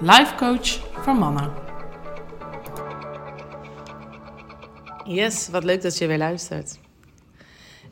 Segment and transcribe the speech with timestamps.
[0.00, 0.68] life coach
[1.02, 1.52] voor mannen.
[5.04, 6.78] Yes, wat leuk dat je weer luistert.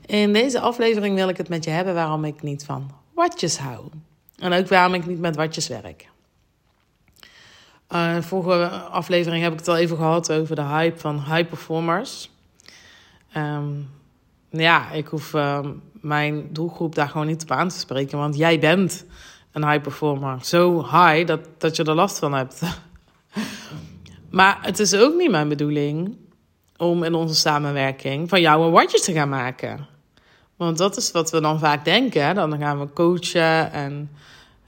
[0.07, 3.89] In deze aflevering wil ik het met je hebben waarom ik niet van watjes hou.
[4.39, 6.09] En ook waarom ik niet met watjes werk.
[7.91, 12.30] Uh, vorige aflevering heb ik het al even gehad over de hype van high performers.
[13.37, 13.91] Um,
[14.51, 18.59] ja, ik hoef uh, mijn doelgroep daar gewoon niet op aan te spreken, want jij
[18.59, 19.05] bent
[19.55, 20.39] een high performer.
[20.43, 22.60] Zo high dat, dat je er last van hebt.
[24.30, 26.16] maar het is ook niet mijn bedoeling
[26.77, 29.87] om in onze samenwerking van jou een watje te gaan maken.
[30.57, 32.35] Want dat is wat we dan vaak denken.
[32.35, 34.11] Dan gaan we coachen en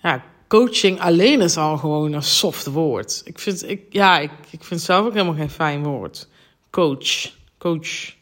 [0.03, 3.23] ja, coaching alleen is al gewoon een soft woord.
[3.25, 6.29] Ik vind, ik, ja, ik, ik vind zelf ook helemaal geen fijn woord.
[6.71, 8.15] Coach, coach.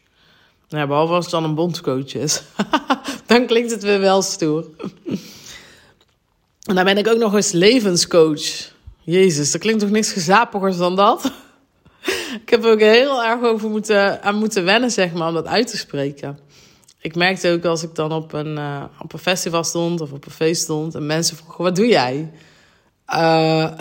[0.67, 2.43] Ja, behalve als het dan een bondscoach is.
[3.27, 4.65] dan klinkt het weer wel stoer.
[6.65, 8.73] en dan ben ik ook nog eens levenscoach.
[9.01, 11.31] Jezus, dat klinkt toch niks gezapigers dan dat?
[12.43, 15.45] ik heb er ook heel erg over moeten, aan moeten wennen, zeg maar, om dat
[15.45, 16.39] uit te spreken.
[17.01, 20.25] Ik merkte ook als ik dan op een, uh, op een festival stond of op
[20.25, 22.31] een feest stond en mensen vroegen: wat doe jij?
[23.09, 23.71] Uh,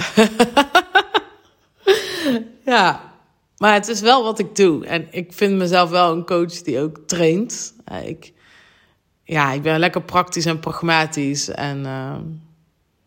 [2.75, 3.13] ja,
[3.57, 4.87] maar het is wel wat ik doe.
[4.87, 7.75] En ik vind mezelf wel een coach die ook traint.
[7.93, 8.33] Uh, ik,
[9.23, 11.87] ja, ik ben lekker praktisch en pragmatisch en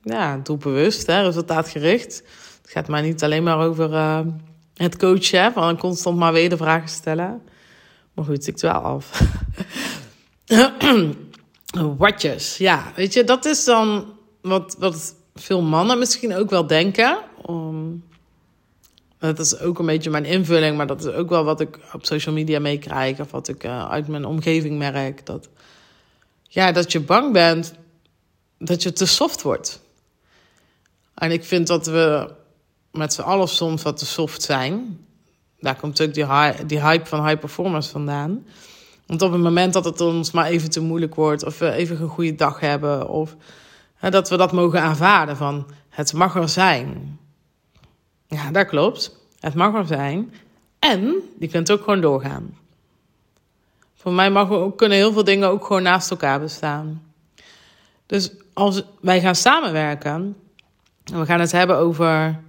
[0.07, 2.23] ja, doelbewust, hè, resultaatgericht.
[2.61, 3.91] Het gaat maar niet alleen maar over
[4.73, 7.41] het coachen, van constant maar weer de vragen stellen.
[8.13, 9.21] Maar goed, ik dwaal af.
[11.97, 14.05] Watjes, ja, weet je, dat is dan
[14.41, 17.17] wat, wat veel mannen misschien ook wel denken.
[17.49, 18.03] Um,
[19.19, 22.05] dat is ook een beetje mijn invulling, maar dat is ook wel wat ik op
[22.05, 25.25] social media meekrijg of wat ik uh, uit mijn omgeving merk.
[25.25, 25.49] Dat,
[26.43, 27.73] ja, dat je bang bent
[28.57, 29.81] dat je te soft wordt.
[31.17, 32.33] En ik vind dat we
[32.91, 35.05] met z'n allen soms wat te soft zijn.
[35.59, 36.25] Daar komt ook die,
[36.65, 38.45] die hype van high performance vandaan.
[39.05, 42.01] Want op het moment dat het ons maar even te moeilijk wordt, of we even
[42.01, 43.35] een goede dag hebben, of
[43.95, 47.19] hè, dat we dat mogen aanvaarden van het mag er zijn.
[48.27, 49.15] Ja, dat klopt.
[49.39, 50.33] Het mag er zijn.
[50.79, 52.57] En die kunt ook gewoon doorgaan.
[53.95, 57.03] Voor mij mag ook, kunnen heel veel dingen ook gewoon naast elkaar bestaan.
[58.05, 60.35] Dus als wij gaan samenwerken
[61.11, 62.39] en we gaan het hebben over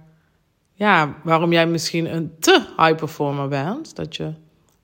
[0.73, 4.33] ja, waarom jij misschien een te high performer bent, dat je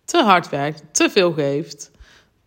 [0.05, 1.91] te hard werkt, te veel geeft,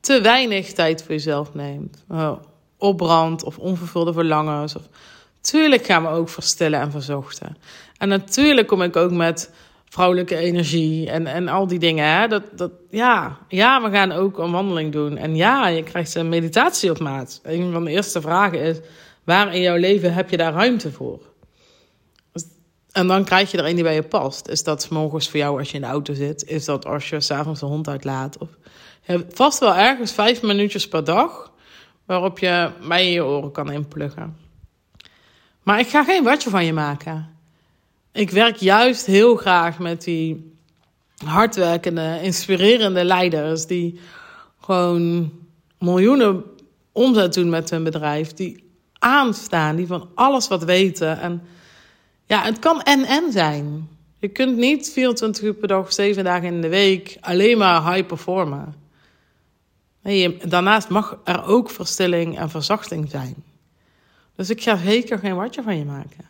[0.00, 2.32] te weinig tijd voor jezelf neemt, uh,
[2.76, 4.76] opbrand of onvervulde verlangens.
[4.76, 4.82] Of...
[5.40, 7.56] Tuurlijk gaan we ook verstillen en verzochten.
[7.98, 9.50] En natuurlijk kom ik ook met
[9.88, 12.18] vrouwelijke energie en, en al die dingen.
[12.18, 12.28] Hè?
[12.28, 13.38] Dat, dat, ja.
[13.48, 15.16] ja, we gaan ook een wandeling doen.
[15.16, 17.40] En ja, je krijgt een meditatie op maat.
[17.42, 18.76] Een van de eerste vragen is:
[19.28, 21.20] waar in jouw leven heb je daar ruimte voor?
[22.92, 24.48] En dan krijg je er een die bij je past.
[24.48, 26.44] Is dat morgens voor jou als je in de auto zit?
[26.44, 28.38] Is dat als je s'avonds de hond uitlaat?
[28.38, 28.48] Of
[29.28, 31.52] vast wel ergens vijf minuutjes per dag
[32.04, 34.36] waarop je mij in je oren kan inpluggen.
[35.62, 37.36] Maar ik ga geen watje van je maken.
[38.12, 40.52] Ik werk juist heel graag met die
[41.24, 44.00] hardwerkende, inspirerende leiders die
[44.60, 45.32] gewoon
[45.78, 46.44] miljoenen
[46.92, 48.66] omzet doen met hun bedrijf, die
[48.98, 51.42] aanstaan, die van alles wat weten en
[52.26, 53.88] ja, het kan en-en zijn.
[54.18, 58.06] Je kunt niet 24 uur per dag, 7 dagen in de week alleen maar high
[58.06, 58.74] performen.
[60.02, 63.34] Nee, daarnaast mag er ook verstilling en verzachting zijn.
[64.36, 66.28] Dus ik ga zeker geen watje van je maken.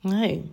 [0.00, 0.52] Nee.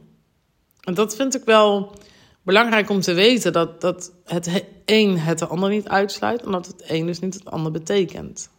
[0.81, 1.93] En dat vind ik wel
[2.41, 6.67] belangrijk om te weten: dat, dat het een het de ander niet uitsluit en dat
[6.67, 8.49] het een dus niet het ander betekent.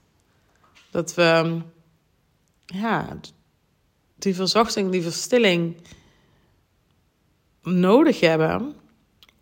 [0.90, 1.60] Dat we,
[2.66, 3.18] ja,
[4.18, 5.76] die verzachting, die verstilling
[7.62, 8.74] nodig hebben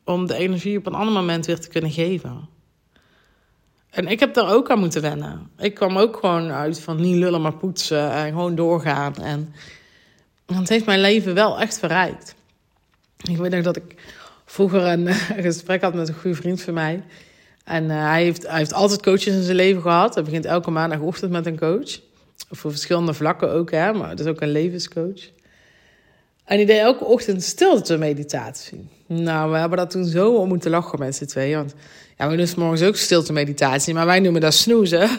[0.05, 2.49] om de energie op een ander moment weer te kunnen geven.
[3.91, 5.50] En ik heb daar ook aan moeten wennen.
[5.59, 9.15] Ik kwam ook gewoon uit van niet lullen maar poetsen en gewoon doorgaan.
[9.17, 9.55] En
[10.47, 12.35] het heeft mijn leven wel echt verrijkt.
[13.23, 13.94] Ik weet nog dat ik
[14.44, 15.09] vroeger een,
[15.49, 17.03] gesprek had met een goede vriend van mij.
[17.65, 20.15] En uh, hij, heeft, hij heeft altijd coaches in zijn leven gehad.
[20.15, 22.00] Hij begint elke maandagochtend met een coach.
[22.51, 25.31] Voor verschillende vlakken ook, hè, maar het is ook een levenscoach.
[26.45, 28.89] En die deed elke ochtend stilte meditatie.
[29.07, 31.57] Nou, we hebben dat toen zo om moeten lachen met z'n tweeën.
[31.57, 31.75] Want
[32.19, 35.11] ja, we doen morgens ook stilte meditatie, maar wij noemen dat snoezen.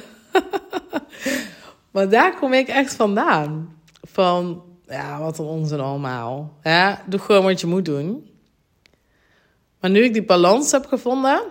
[1.91, 3.75] maar daar kom ik echt vandaan.
[4.01, 6.57] Van, ja, wat een onzin allemaal.
[6.63, 8.29] Ja, doe gewoon wat je moet doen.
[9.79, 11.43] Maar nu ik die balans heb gevonden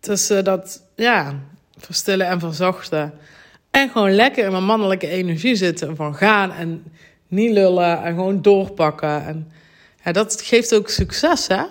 [0.00, 1.40] tussen dat, ja,
[1.76, 3.12] verstillen en verzachten.
[3.78, 5.96] En gewoon lekker in mijn mannelijke energie zitten.
[5.96, 6.84] Van gaan en
[7.28, 9.24] niet lullen en gewoon doorpakken.
[9.24, 9.52] En
[10.04, 11.62] ja, dat geeft ook succes, hè?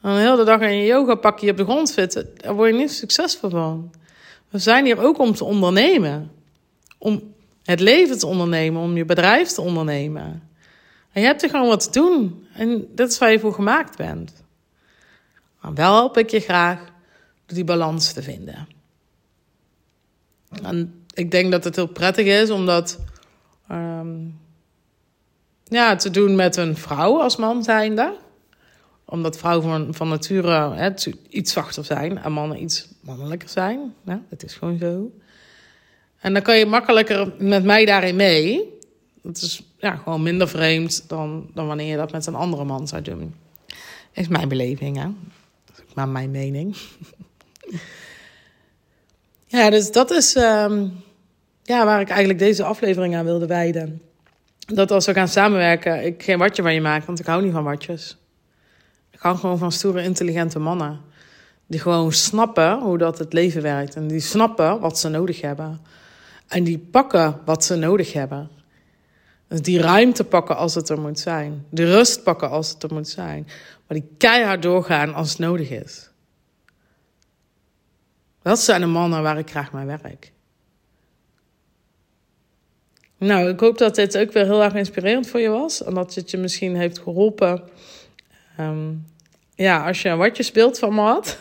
[0.00, 2.92] een hele dag in je yoga pakje op de grond zitten, daar word je niet
[2.92, 3.90] succesvol van.
[4.48, 6.30] We zijn hier ook om te ondernemen.
[6.98, 10.48] Om het leven te ondernemen, om je bedrijf te ondernemen.
[11.12, 12.46] En je hebt er gewoon wat te doen.
[12.52, 14.32] En dat is waar je voor gemaakt bent.
[15.60, 16.78] Maar wel help ik je graag
[17.46, 18.68] door die balans te vinden.
[20.62, 22.98] En ik denk dat het heel prettig is om dat
[23.70, 24.38] um,
[25.64, 28.16] ja, te doen met een vrouw als man zijnde.
[29.04, 30.90] Omdat vrouwen van, van nature hè,
[31.28, 33.94] iets zachter zijn en mannen iets mannelijker zijn.
[34.04, 35.10] Ja, dat is gewoon zo.
[36.20, 38.78] En dan kan je makkelijker met mij daarin mee.
[39.22, 42.88] Het is ja, gewoon minder vreemd dan, dan wanneer je dat met een andere man
[42.88, 43.34] zou doen.
[44.12, 45.08] Is mijn beleving, hè?
[45.64, 46.76] Dat maar mijn mening.
[49.46, 51.06] ja, dus dat is um,
[51.68, 54.02] ja, waar ik eigenlijk deze aflevering aan wilde wijden.
[54.58, 57.52] Dat als we gaan samenwerken, ik geen watje van je maak, want ik hou niet
[57.52, 58.16] van watjes.
[59.10, 61.00] Ik hou gewoon van stoere, intelligente mannen.
[61.66, 63.94] Die gewoon snappen hoe dat het leven werkt.
[63.94, 65.80] En die snappen wat ze nodig hebben.
[66.46, 68.50] En die pakken wat ze nodig hebben.
[69.48, 71.64] Dus die ruimte pakken als het er moet zijn.
[71.70, 73.46] De rust pakken als het er moet zijn.
[73.86, 76.10] Maar die keihard doorgaan als het nodig is.
[78.42, 80.32] Dat zijn de mannen waar ik graag mee werk.
[83.18, 85.84] Nou, ik hoop dat dit ook weer heel erg inspirerend voor je was.
[85.84, 87.62] En dat het je misschien heeft geholpen.
[88.60, 89.06] Um,
[89.54, 91.38] ja, als je een watje speelt van me had.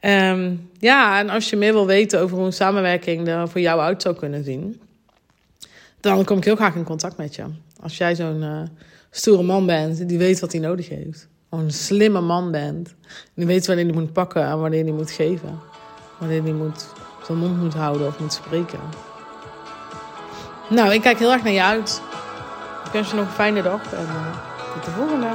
[0.00, 3.80] Um, ja, en als je meer wil weten over hoe een samenwerking er voor jou
[3.80, 4.80] uit zou kunnen zien,
[6.00, 7.44] dan kom ik heel graag in contact met je.
[7.80, 8.62] Als jij zo'n uh,
[9.10, 11.28] stoere man bent die weet wat hij nodig heeft.
[11.48, 12.94] Gewoon een slimme man bent.
[13.34, 15.58] Die weet wanneer hij moet pakken en wanneer hij moet geven.
[16.18, 16.86] Wanneer hij moet,
[17.26, 19.11] zijn mond moet houden of moet spreken.
[20.72, 22.02] Nou, ik kijk heel erg naar je uit.
[22.84, 25.26] Ik wens je nog een fijne dag en uh, tot de volgende.